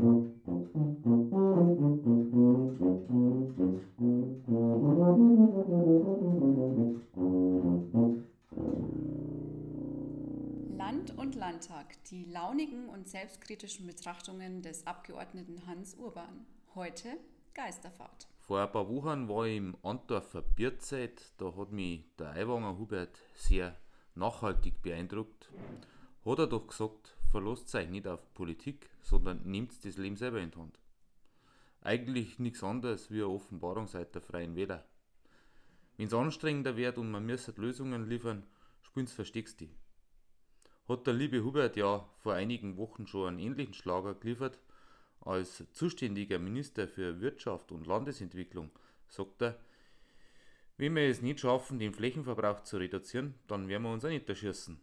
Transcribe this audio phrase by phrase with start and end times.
[0.00, 0.32] Land
[11.18, 16.46] und Landtag, die launigen und selbstkritischen Betrachtungen des Abgeordneten Hans Urban.
[16.74, 17.18] Heute
[17.52, 18.26] Geisterfahrt.
[18.38, 23.18] Vor ein paar Wochen war ich im Antwerper Bierzeit, da hat mich der Eiwanger Hubert
[23.34, 23.76] sehr
[24.14, 25.50] nachhaltig beeindruckt.
[26.24, 30.50] Hat er doch gesagt, verlasst euch nicht auf Politik, sondern nehmt das Leben selber in
[30.50, 30.78] die Hand.
[31.82, 34.84] Eigentlich nichts anderes wie eine Offenbarung seit der Freien Wähler.
[35.96, 38.44] Wenn es anstrengender wird und man müsste Lösungen liefern,
[38.82, 39.70] spielt's versteckst die.
[40.88, 44.58] Hat der liebe Hubert ja vor einigen Wochen schon einen ähnlichen Schlager geliefert.
[45.20, 48.70] Als zuständiger Minister für Wirtschaft und Landesentwicklung
[49.08, 49.60] sagt er,
[50.78, 54.28] wenn wir es nicht schaffen, den Flächenverbrauch zu reduzieren, dann werden wir uns auch nicht
[54.28, 54.80] erschießen.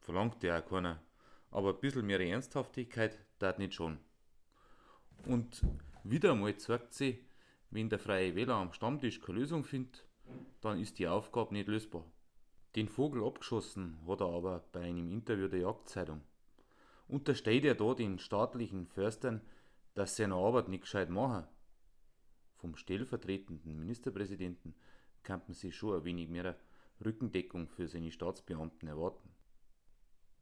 [0.00, 1.02] Verlangt ja auch keiner.
[1.50, 3.98] Aber ein bisschen mehr Ernsthaftigkeit tat nicht schon.
[5.26, 5.62] Und
[6.04, 7.24] wieder einmal zeigt sie,
[7.70, 10.06] wenn der Freie Wähler am Stammtisch keine Lösung findet,
[10.60, 12.04] dann ist die Aufgabe nicht lösbar.
[12.74, 16.22] Den Vogel abgeschossen hat er aber bei einem Interview der Jagdzeitung.
[17.08, 19.40] Untersteht er da den staatlichen Förstern,
[19.94, 21.46] dass sie eine Arbeit nicht gescheit machen?
[22.56, 24.74] Vom stellvertretenden Ministerpräsidenten
[25.22, 26.56] kann man sich schon ein wenig mehr
[27.04, 29.28] Rückendeckung für seine Staatsbeamten erwarten.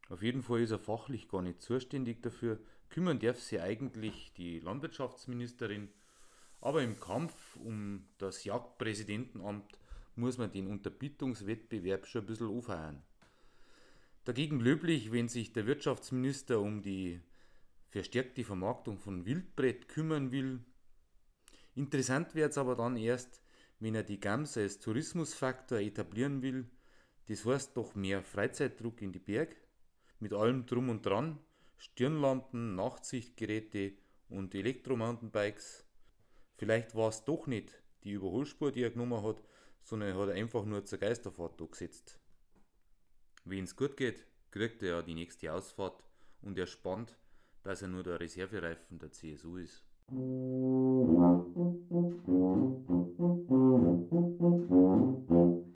[0.09, 2.59] Auf jeden Fall ist er fachlich gar nicht zuständig dafür.
[2.89, 5.89] Kümmern darf sich eigentlich die Landwirtschaftsministerin.
[6.61, 9.77] Aber im Kampf um das Jagdpräsidentenamt
[10.15, 13.01] muss man den Unterbietungswettbewerb schon ein bisschen aufheuern.
[14.23, 17.19] Dagegen löblich, wenn sich der Wirtschaftsminister um die
[17.89, 20.59] verstärkte Vermarktung von Wildbrett kümmern will.
[21.75, 23.41] Interessant wird es aber dann erst,
[23.79, 26.69] wenn er die Gams als Tourismusfaktor etablieren will.
[27.27, 29.55] Das heißt doch mehr Freizeitdruck in die Berg
[30.19, 31.39] mit allem drum und dran,
[31.77, 33.93] Stirnlampen, Nachtsichtgeräte
[34.29, 35.85] und Elektromountainbikes.
[36.57, 39.41] Vielleicht war es doch nicht die Überholspur, die er genommen hat,
[39.83, 42.19] sondern er hat einfach nur zur Geisterfahrt gesetzt.
[43.43, 46.03] Wenn es gut geht, kriegt er ja die nächste Ausfahrt
[46.41, 47.17] und er spannt,
[47.63, 49.83] dass er nur der Reservereifen der CSU ist.